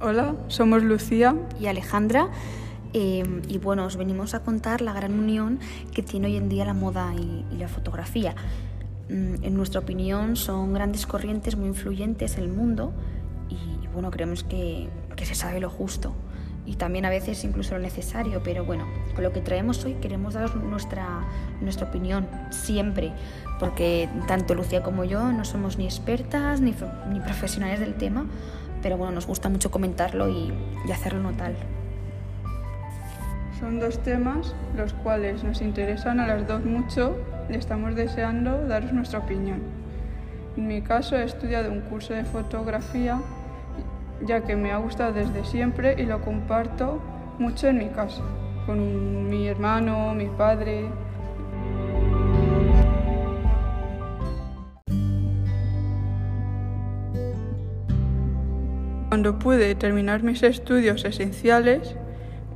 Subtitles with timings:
[0.00, 2.28] Hola, somos Lucía y Alejandra.
[2.92, 5.58] Eh, y bueno, os venimos a contar la gran unión
[5.92, 8.36] que tiene hoy en día la moda y, y la fotografía.
[9.08, 12.92] Mm, en nuestra opinión son grandes corrientes muy influyentes en el mundo
[13.48, 16.14] y, y bueno, creemos que, que se sabe lo justo
[16.68, 20.34] y también a veces incluso lo necesario, pero bueno, con lo que traemos hoy queremos
[20.34, 21.26] daros nuestra,
[21.62, 23.10] nuestra opinión siempre,
[23.58, 26.74] porque tanto Lucía como yo no somos ni expertas ni,
[27.10, 28.26] ni profesionales del tema,
[28.82, 30.52] pero bueno, nos gusta mucho comentarlo y,
[30.86, 31.52] y hacerlo notar.
[33.58, 37.16] Son dos temas los cuales nos interesan a las dos mucho
[37.50, 39.62] y estamos deseando daros nuestra opinión.
[40.56, 43.20] En mi caso he estudiado un curso de fotografía
[44.26, 47.00] ya que me ha gustado desde siempre y lo comparto
[47.38, 48.22] mucho en mi casa,
[48.66, 50.86] con mi hermano, mi padre.
[59.18, 61.96] Cuando pude terminar mis estudios esenciales,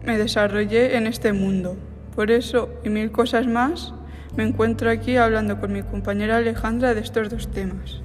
[0.05, 1.75] me desarrollé en este mundo.
[2.15, 3.93] Por eso y mil cosas más,
[4.37, 8.01] me encuentro aquí hablando con mi compañera Alejandra de estos dos temas.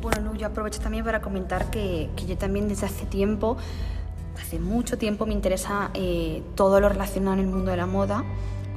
[0.00, 3.58] Bueno, Lu, yo aprovecho también para comentar que, que, yo también desde hace tiempo,
[4.40, 8.24] hace mucho tiempo, me interesa eh, todo lo relacionado en el mundo de la moda.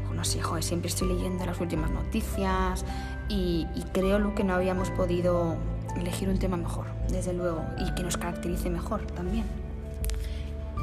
[0.08, 2.84] Bueno, sí, joder, siempre estoy leyendo las últimas noticias
[3.30, 5.56] y, y creo, Lu, que no habíamos podido
[6.00, 9.46] elegir un tema mejor, desde luego, y que nos caracterice mejor también.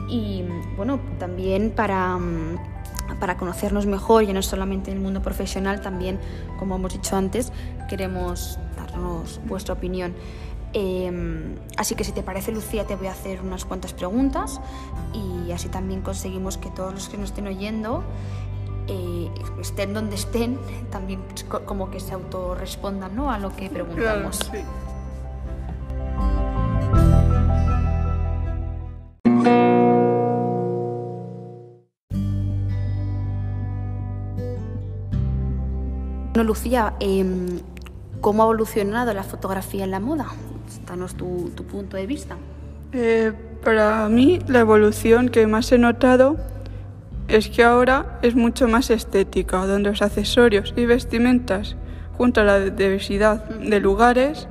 [0.09, 0.45] Y
[0.77, 2.19] bueno, también para,
[3.20, 6.19] para conocernos mejor, ya no solamente en el mundo profesional, también,
[6.59, 7.53] como hemos dicho antes,
[7.89, 10.15] queremos darnos vuestra opinión.
[10.77, 14.61] Eh, así que si te parece, Lucía, te voy a hacer unas cuantas preguntas
[15.12, 18.03] y así también conseguimos que todos los que nos estén oyendo,
[18.89, 20.59] eh, estén donde estén,
[20.91, 21.20] también
[21.65, 23.31] como que se autorrespondan ¿no?
[23.31, 24.39] a lo que preguntamos.
[24.39, 24.83] Claro, sí.
[36.34, 37.24] Bueno, Lucía, eh,
[38.20, 40.27] ¿cómo ha evolucionado la fotografía en la moda?
[40.84, 42.36] Danos tu, tu punto de vista.
[42.92, 46.36] Eh, para mí, la evolución que más he notado
[47.28, 51.77] es que ahora es mucho más estética, donde los accesorios y vestimentas,
[52.18, 54.48] junto a la diversidad de lugares,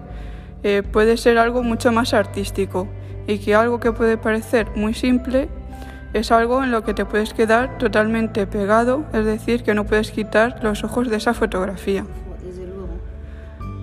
[0.64, 2.88] eh, puede ser algo mucho más artístico
[3.28, 5.50] y que algo que puede parecer muy simple
[6.14, 10.12] es algo en lo que te puedes quedar totalmente pegado, es decir, que no puedes
[10.12, 12.06] quitar los ojos de esa fotografía.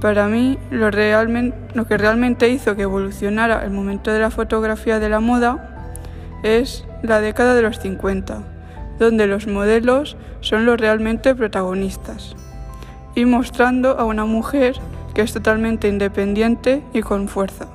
[0.01, 5.09] Para mí, lo, lo que realmente hizo que evolucionara el momento de la fotografía de
[5.09, 5.99] la moda
[6.43, 8.43] es la década de los 50,
[8.99, 12.35] donde los modelos son los realmente protagonistas,
[13.15, 14.77] y mostrando a una mujer
[15.15, 17.67] que es totalmente independiente y con fuerza.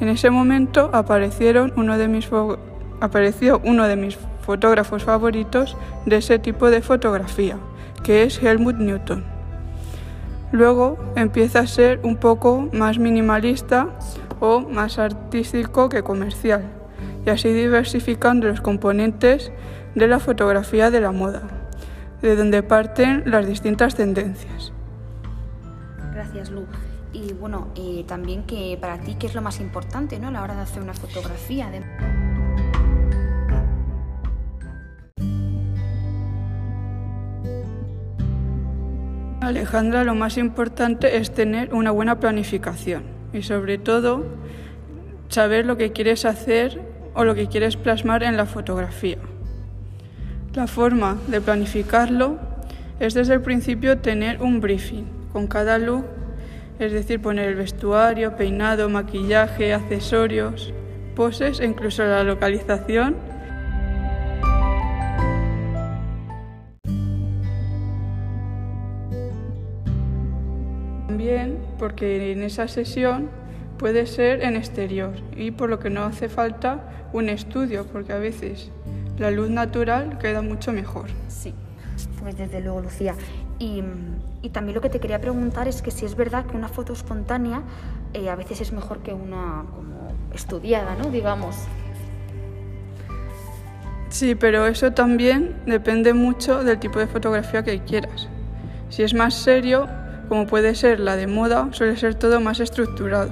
[0.00, 2.26] En ese momento aparecieron uno de mis
[3.02, 5.76] apareció uno de mis fotógrafos favoritos
[6.06, 7.58] de ese tipo de fotografía,
[8.04, 9.24] que es Helmut Newton.
[10.52, 13.88] Luego empieza a ser un poco más minimalista
[14.38, 16.62] o más artístico que comercial,
[17.26, 19.50] y así diversificando los componentes
[19.96, 21.42] de la fotografía de la moda,
[22.22, 24.72] de donde parten las distintas tendencias.
[26.14, 26.66] Gracias, Lu.
[27.12, 30.28] Y bueno, eh, también que para ti, ¿qué es lo más importante ¿no?
[30.28, 31.68] a la hora de hacer una fotografía?
[31.68, 31.82] De...
[39.42, 44.24] Alejandra, lo más importante es tener una buena planificación y sobre todo
[45.28, 46.80] saber lo que quieres hacer
[47.14, 49.18] o lo que quieres plasmar en la fotografía.
[50.54, 52.38] La forma de planificarlo
[53.00, 56.04] es desde el principio tener un briefing con cada look,
[56.78, 60.72] es decir, poner el vestuario, peinado, maquillaje, accesorios,
[61.16, 63.16] poses e incluso la localización
[72.02, 73.30] Porque en esa sesión
[73.78, 76.80] puede ser en exterior y por lo que no hace falta
[77.12, 78.72] un estudio, porque a veces
[79.18, 81.10] la luz natural queda mucho mejor.
[81.28, 81.54] Sí,
[82.20, 83.14] pues desde luego, Lucía.
[83.60, 83.84] Y,
[84.42, 86.92] y también lo que te quería preguntar es que si es verdad que una foto
[86.92, 87.62] espontánea
[88.14, 91.08] eh, a veces es mejor que una como estudiada, ¿no?
[91.08, 91.54] Digamos.
[94.08, 98.28] Sí, pero eso también depende mucho del tipo de fotografía que quieras.
[98.88, 99.88] Si es más serio,
[100.28, 103.30] como puede ser la de moda, suele ser todo más estructurado.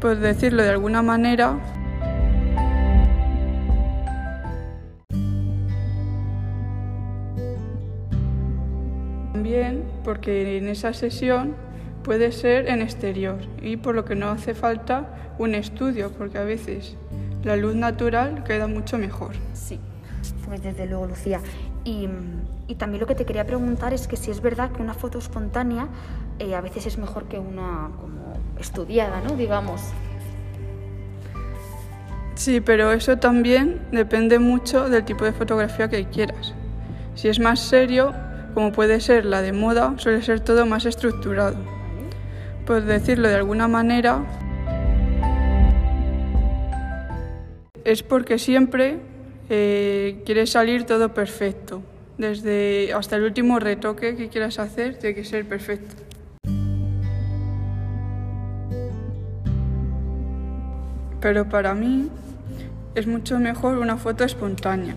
[0.00, 1.58] Por decirlo de alguna manera,
[9.32, 11.54] también porque en esa sesión
[12.02, 16.44] puede ser en exterior y por lo que no hace falta un estudio, porque a
[16.44, 16.96] veces
[17.44, 19.32] la luz natural queda mucho mejor.
[19.54, 19.80] Sí,
[20.46, 21.40] pues desde luego, Lucía.
[21.84, 22.08] Y,
[22.78, 25.88] también lo que te quería preguntar es que si es verdad que una foto espontánea
[26.38, 29.36] eh, a veces es mejor que una como estudiada, ¿no?
[29.36, 29.82] Digamos.
[32.34, 36.54] Sí, pero eso también depende mucho del tipo de fotografía que quieras.
[37.14, 38.14] Si es más serio,
[38.54, 41.56] como puede ser la de moda, suele ser todo más estructurado.
[42.66, 44.24] Por decirlo de alguna manera,
[47.84, 49.00] es porque siempre
[49.48, 51.82] eh, quieres salir todo perfecto.
[52.18, 55.96] Desde hasta el último retoque que quieras hacer, tiene que ser perfecto.
[61.20, 62.10] Pero para mí
[62.94, 64.96] es mucho mejor una foto espontánea,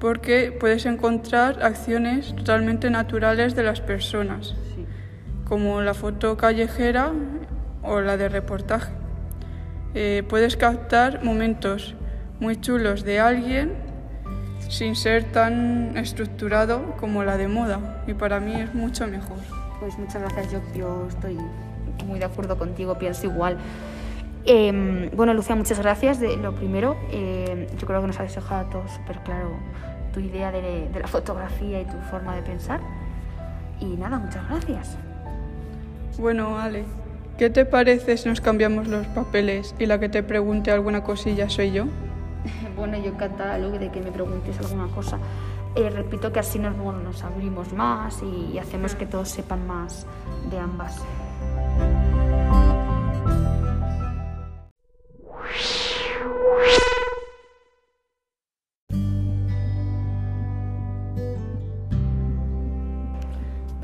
[0.00, 4.54] porque puedes encontrar acciones totalmente naturales de las personas,
[5.46, 7.12] como la foto callejera
[7.82, 8.92] o la de reportaje.
[9.94, 11.94] Eh, puedes captar momentos
[12.40, 13.72] muy chulos de alguien
[14.68, 19.38] sin ser tan estructurado como la de moda y para mí es mucho mejor.
[19.80, 21.38] Pues muchas gracias, yo, yo estoy
[22.06, 23.58] muy de acuerdo contigo, pienso igual.
[24.46, 26.20] Eh, bueno, Lucía, muchas gracias.
[26.20, 29.50] De, lo primero, eh, yo creo que nos has dejado todo súper claro
[30.12, 32.80] tu idea de, de la fotografía y tu forma de pensar.
[33.80, 34.96] Y nada, muchas gracias.
[36.18, 36.84] Bueno, Ale,
[37.38, 41.48] ¿qué te parece si nos cambiamos los papeles y la que te pregunte alguna cosilla
[41.48, 41.86] soy yo?
[42.76, 45.18] Bueno, yo encantada, de que me preguntes alguna cosa.
[45.74, 50.06] Eh, repito que así nos, abrimos más y hacemos que todos sepan más
[50.50, 51.02] de ambas.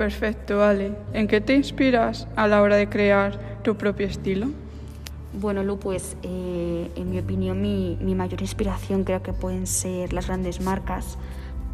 [0.01, 0.95] Perfecto, Ale.
[1.13, 4.47] ¿En qué te inspiras a la hora de crear tu propio estilo?
[5.33, 10.13] Bueno, Lu, pues eh, en mi opinión mi, mi, mayor inspiración creo que pueden ser
[10.13, 11.19] las grandes marcas,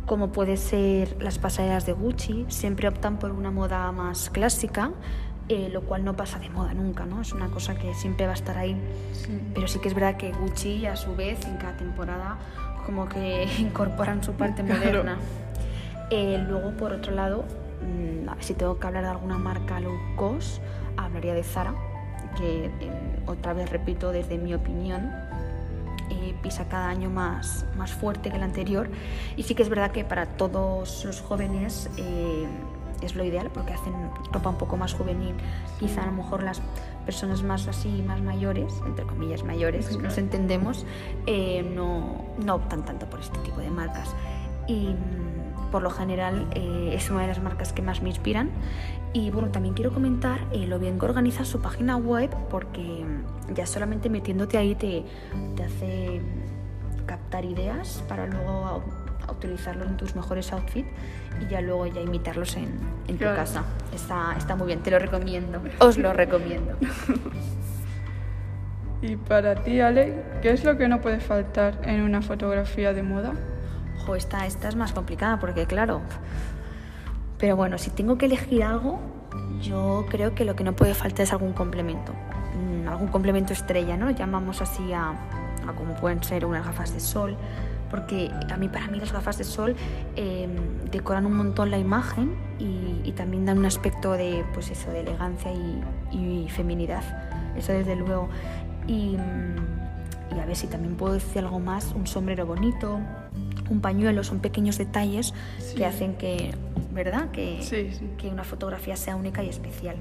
[0.04, 2.44] como puede ser las pasarelas de Gucci.
[2.48, 4.90] Siempre optan por una moda más clásica,
[5.48, 7.22] eh, lo cual no pasa de moda nunca, ¿no?
[7.22, 8.76] Es una cosa que siempre va a estar ahí.
[9.12, 9.40] Sí.
[9.54, 12.36] Pero sí que es verdad que Gucci, a su vez, en cada temporada,
[12.84, 14.80] como que incorporan su parte Claro.
[14.80, 15.16] moderna.
[16.10, 17.44] Eh, luego, por otro lado,
[17.82, 20.60] mm, a ver si tengo que hablar de alguna marca low cost,
[20.96, 21.74] hablaría de Zara,
[22.36, 22.70] que eh,
[23.26, 25.10] otra vez repito, desde mi opinión,
[26.10, 28.88] eh, pisa cada año más, más fuerte que el anterior.
[29.36, 32.46] Y sí que es verdad que para todos los jóvenes eh,
[33.02, 33.92] es lo ideal porque hacen
[34.32, 35.34] ropa un poco más juvenil.
[35.80, 36.62] Quizá a lo mejor las
[37.04, 40.02] personas más así, más mayores, entre comillas mayores, Claro.
[40.04, 40.86] nos entendemos,
[41.26, 44.14] eh, no, no optan tanto por este tipo de marcas.
[44.66, 44.94] Y
[45.70, 48.50] por lo general eh, es una de las marcas que más me inspiran.
[49.12, 53.54] Y bueno, también quiero comentar eh, lo bien que organiza su página web porque mm,
[53.54, 55.04] ya solamente metiéndote ahí te,
[55.56, 56.20] te hace
[57.06, 58.82] captar ideas para luego
[59.30, 60.88] utilizarlo en tus mejores outfits
[61.40, 62.78] y ya luego ya imitarlos en,
[63.08, 63.36] en tu Claro.
[63.36, 63.64] casa.
[63.94, 65.60] Está, está muy bien, te lo recomiendo.
[65.80, 66.74] Os lo recomiendo.
[69.02, 73.02] Y para ti, Ale, ¿qué es lo que no puede faltar en una fotografía de
[73.02, 73.34] moda?
[74.06, 76.00] Ojo, esta, esta es más complicada porque, claro.
[77.38, 79.00] Pero bueno, si tengo que elegir algo,
[79.60, 82.12] yo creo que lo que no puede faltar es algún complemento.
[82.54, 84.10] Mm, algún complemento estrella, ¿no?
[84.10, 87.36] Llamamos así a, a como pueden ser unas gafas de sol.
[87.90, 89.74] Porque a mí, para mí, las gafas de sol
[90.14, 90.48] eh,
[90.92, 95.00] decoran un montón la imagen y, y también dan un aspecto de, pues eso, de
[95.00, 95.82] elegancia y,
[96.12, 97.02] y feminidad.
[97.56, 98.28] Eso desde luego.
[98.86, 99.16] Y,
[100.32, 103.00] y a ver si también puedo decir algo más, un sombrero bonito,
[103.70, 105.76] un pañuelo, son pequeños detalles Sí.
[105.76, 106.52] que hacen que,
[106.92, 107.30] ¿verdad?
[107.30, 108.08] Que, Sí, sí.
[108.18, 109.96] que una fotografía sea única y especial.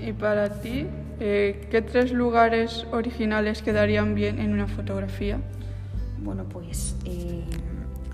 [0.00, 0.86] Y para ti,
[1.20, 5.38] eh, ¿qué tres lugares originales quedarían bien en una fotografía?
[6.22, 7.42] Bueno, pues eh,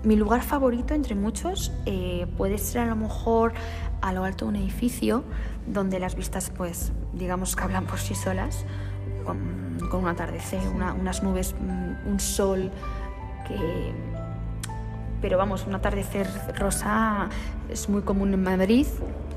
[0.03, 3.53] mi lugar favorito entre muchos eh, puede ser a lo mejor
[4.01, 5.23] a lo alto de un edificio
[5.67, 8.65] donde las vistas, pues, digamos que hablan por sí solas,
[9.25, 12.71] con, con un atardecer, una- unas nubes, mm, un sol
[13.57, 13.93] que...
[15.21, 16.27] Pero vamos, un atardecer
[16.57, 17.29] rosa
[17.69, 18.87] es muy común en Madrid,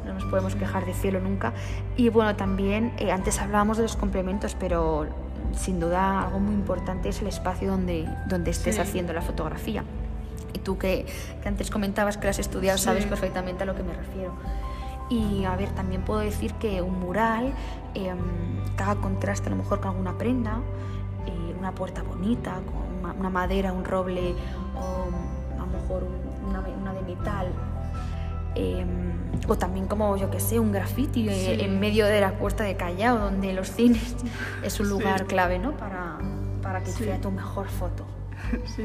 [0.06, 1.52] no nos podemos quejar de cielo nunca.
[1.97, 5.06] Y bueno, también eh, antes hablábamos de los complementos, pero
[5.52, 8.80] sin duda algo muy importante es el espacio donde, donde estés Sí.
[8.80, 9.85] haciendo la fotografía.
[10.54, 11.04] Y tú que,
[11.42, 12.85] que antes comentabas que lo has estudiado, Sí.
[12.85, 14.33] sabes perfectamente a lo que me refiero.
[15.11, 17.52] Y a ver, también puedo decir que un mural
[17.94, 18.14] eh,
[18.76, 20.61] que haga contraste a lo mejor con alguna prenda,
[21.26, 24.35] eh, una puerta bonita, con una, madera, un roble,
[24.77, 27.49] o a lo mejor un- una, una de metal.
[28.57, 28.87] eh,
[29.49, 31.65] o también como, yo que sé, un graffiti eh, Sí.
[31.65, 34.15] en medio de la puerta de Callao, donde los cines
[34.63, 34.93] es un Sí.
[34.93, 35.77] lugar clave ¿no?
[35.77, 36.19] para,
[36.63, 38.07] para que sea tu mejor foto.
[38.77, 38.85] sí.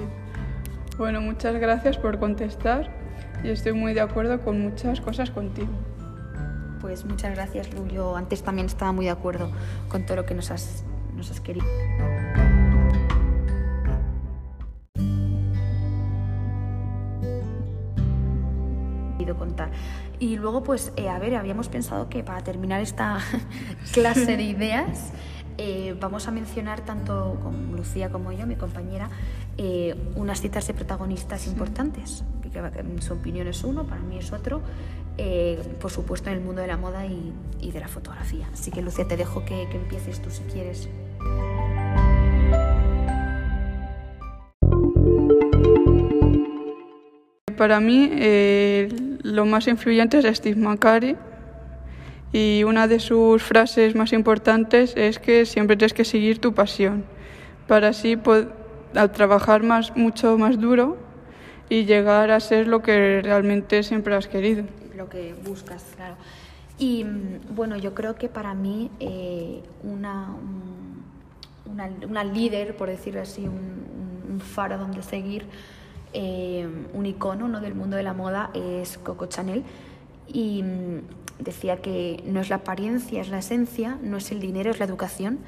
[0.98, 2.90] Bueno, muchas gracias por contestar
[3.44, 5.70] y estoy muy de acuerdo con muchas cosas contigo.
[6.82, 7.86] Pues muchas gracias, Lu.
[7.88, 9.52] Yo antes también estaba muy de acuerdo
[9.88, 10.84] con todo lo que nos has,
[11.16, 11.66] nos has querido.
[20.20, 23.20] Y luego, pues, eh, a ver, habíamos pensado que para terminar esta
[23.94, 25.12] clase de ideas,
[25.58, 29.10] eh, vamos a mencionar tanto con Lucía como yo, mi compañera,
[29.58, 32.26] eh, unas citas de protagonistas importantes.
[32.44, 34.62] Que, que, su opinión es uno, para mí es otro,
[35.80, 38.50] por supuesto en el mundo de la moda y, y, de la fotografía.
[38.52, 40.90] Así que Lucía, te dejo que, que empieces tú si quieres.
[47.56, 48.10] Para mí,
[49.22, 51.18] lo más influyente es Steve McCurry
[52.32, 57.06] y una de sus frases más importantes es que siempre tienes que seguir tu pasión
[57.68, 58.18] para así
[58.96, 60.98] al trabajar más, mucho más duro
[61.70, 64.64] y llegar a ser lo que realmente siempre has querido.
[64.96, 66.16] Lo que buscas, claro.
[66.80, 70.36] Y mm, bueno, yo creo que para mí eh, una,
[71.66, 73.84] una, una, líder, por decirlo así, un,
[74.30, 75.46] un faro donde seguir,
[76.14, 77.62] eh, un icono ¿no?
[77.62, 79.64] del mundo de la moda es Coco Chanel
[80.28, 81.02] y mm,
[81.40, 84.86] decía que no es la apariencia, es la esencia, no es el dinero, es la
[84.86, 85.40] educación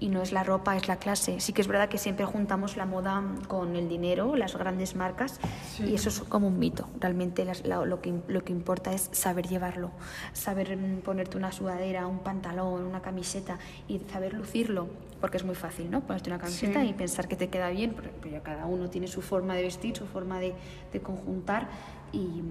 [0.00, 1.38] y no es la ropa, es la clase.
[1.40, 5.38] Sí que es verdad que siempre juntamos la moda con el dinero, las grandes marcas,
[5.78, 6.88] y eso es como un mito.
[6.98, 9.90] Realmente lo, que, lo que importa es saber llevarlo,
[10.32, 14.88] saber mm, ponerte una sudadera, un pantalón, una camiseta y saber lucirlo
[15.20, 16.00] porque es muy fácil, ¿no?
[16.00, 19.20] Ponerte una camiseta y pensar que te queda bien, porque ya cada uno tiene su
[19.20, 20.54] forma de vestir, su forma de,
[20.92, 21.68] de conjuntar
[22.10, 22.42] y,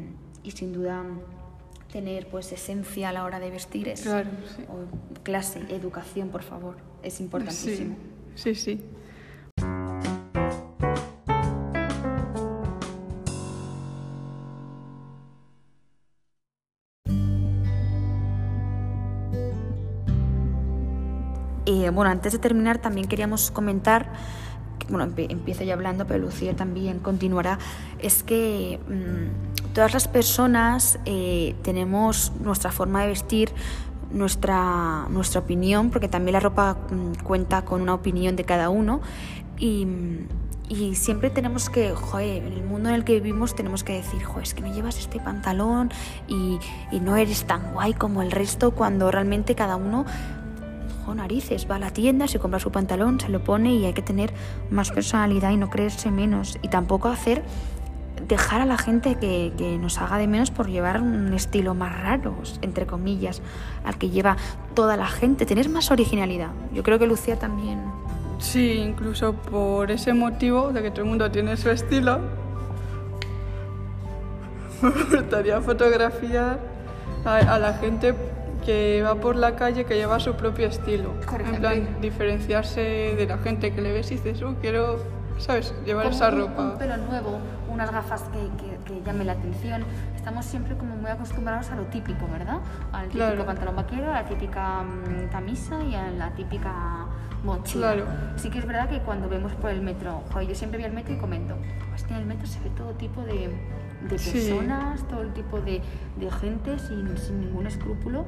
[0.43, 1.03] y, sin duda
[1.91, 4.29] tener pues esencia a la hora de vestir es claro,
[4.69, 7.95] o clase, educación, por favor, es importantísimo.
[8.35, 8.77] sí, sí.
[8.77, 8.85] sí.
[21.91, 24.11] bueno, antes de terminar también queríamos comentar,
[24.89, 27.59] bueno, empiezo ya hablando, pero Lucía también continuará,
[27.99, 33.49] es que mm, todas las personas eh, tenemos nuestra forma de vestir,
[34.11, 39.01] nuestra, nuestra opinión, porque también la ropa mm, cuenta con una opinión de cada uno
[39.57, 39.87] y,
[40.69, 44.23] y siempre tenemos que, joder, en el mundo en el que vivimos tenemos que decir,
[44.23, 45.91] joder, es que no llevas este pantalón
[46.27, 46.59] y,
[46.91, 50.05] y no eres tan guay como el resto cuando realmente cada uno
[51.15, 54.01] narices, va a la tienda, se compra su pantalón, se lo pone y hay que
[54.01, 54.33] tener
[54.69, 56.57] más personalidad y no creerse menos.
[56.61, 57.43] Y tampoco hacer,
[58.27, 62.01] dejar a la gente que, que nos haga de menos por llevar un estilo más
[62.01, 63.41] raro, entre comillas,
[63.83, 64.37] al que lleva
[64.73, 66.49] toda la gente, tener más originalidad.
[66.73, 67.81] Yo creo que Lucía también...
[68.39, 72.19] Sí, incluso por ese motivo de que todo el mundo tiene su estilo,
[74.81, 76.59] me gustaría fotografiar
[77.25, 78.15] a, a la gente
[78.69, 81.15] que va por la calle que lleva su propio estilo.
[81.43, 84.99] En plan, diferenciarse de la gente que le ves y dices, oh, quiero,
[85.39, 86.73] ¿sabes?, llevar esa ropa.
[86.73, 89.85] Un pelo nuevo, unas gafas que, que, llamen la atención.
[90.15, 92.59] Estamos siempre como muy acostumbrados a lo típico, ¿verdad?
[92.91, 97.07] Al típico pantalón vaquero, a la típica mm, camisa y a la típica
[97.43, 97.93] mochila.
[97.93, 98.05] Claro.
[98.35, 101.15] Sí que es verdad que cuando vemos por el metro, yo siempre voy al metro
[101.15, 101.55] y comento,
[101.89, 103.49] pues que en el metro se ve todo tipo de,
[104.01, 105.81] de personas, todo el tipo de,
[106.17, 108.25] de gente sin, sin, ningún escrúpulo.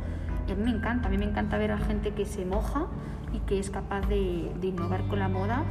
[0.47, 2.87] Y a mí me encanta, a mí me encanta ver a gente que se moja
[3.33, 5.63] y que es capaz de, de innovar con la moda.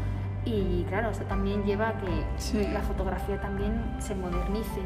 [0.44, 4.80] Y claro, eso también lleva a que la fotografía también se modernice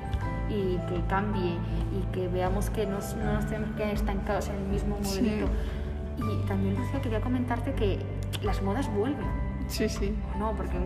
[0.50, 1.56] y que cambie
[1.92, 5.46] y que veamos que no, no nos tenemos que quedar estancados en el mismo modelito.
[6.16, 8.00] Y también, Lucia, quería comentarte que
[8.42, 9.26] las modas vuelven.
[9.68, 10.14] Sí, sí.
[10.38, 10.76] No, porque,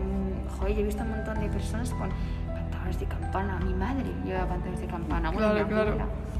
[0.57, 2.09] joder, yo he visto un montón de personas con
[2.53, 3.59] pantalones de campana.
[3.63, 5.31] Mi madre lleva pantalones de campana.
[5.31, 6.09] Bueno, claro, claro.
[6.37, 6.38] Y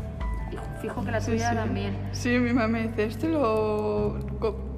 [0.81, 1.97] fijo que la tuya sí, también.
[2.11, 4.17] Sí, mi mamá me dice, este lo,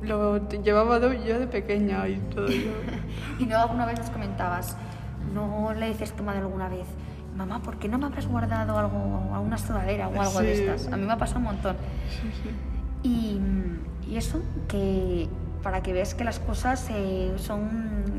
[0.02, 2.48] lo llevaba yo de pequeña y todo.
[2.48, 2.72] Yo.
[3.40, 4.78] y luego alguna vez nos comentabas,
[5.34, 6.88] ¿no le dices a tu madre alguna vez?
[7.36, 10.92] Mamá, ¿por qué no me habrás guardado algo, alguna sudadera o algo de estas?
[10.92, 11.78] A mí me ha pasado un montón.
[12.10, 12.50] Sí, sí.
[13.04, 13.42] Y,
[14.12, 15.30] y eso, que
[15.64, 18.11] para que veas que las cosas eh, son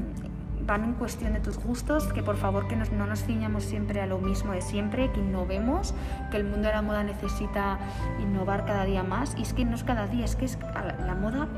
[0.66, 4.00] van en cuestión de tus gustos, que por favor que nos, no nos ciñamos siempre
[4.00, 5.94] a lo mismo de siempre, que innovemos,
[6.30, 7.78] que el mundo de la moda necesita
[8.20, 9.34] innovar cada día más.
[9.36, 10.58] Y es que no es cada día, es que es,
[11.06, 11.48] la, moda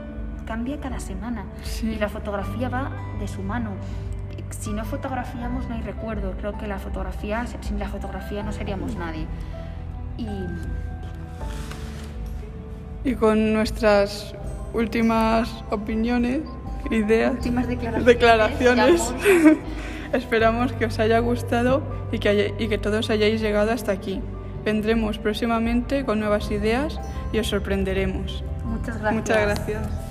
[0.46, 1.88] cambia cada semana sí.
[1.88, 3.72] y la fotografía va de su mano.
[4.50, 6.32] Si no fotografiamos no hay recuerdo.
[6.38, 9.26] Creo que la fotografía, sin la fotografía no seríamos nadie.
[10.16, 10.28] Y,
[13.08, 14.34] y con nuestras
[14.72, 16.42] últimas opiniones
[16.90, 18.06] ideas, Últimas declaraciones.
[18.06, 19.12] declaraciones.
[20.12, 24.20] Esperamos que os haya gustado y que, haya- y que todos hayáis llegado hasta aquí.
[24.64, 27.00] Vendremos próximamente con nuevas ideas
[27.32, 28.44] y os sorprenderemos.
[28.64, 29.14] Muchas gracias.
[29.14, 30.03] Muchas gracias.